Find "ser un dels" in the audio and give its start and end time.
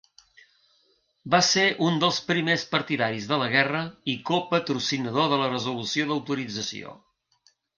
1.47-2.21